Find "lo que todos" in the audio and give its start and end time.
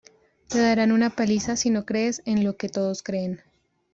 2.43-3.03